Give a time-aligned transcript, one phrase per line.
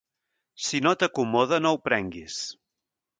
[0.67, 2.39] Si no t'acomoda, no ho prenguis.